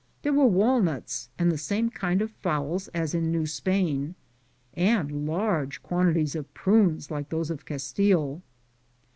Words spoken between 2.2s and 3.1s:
of fowls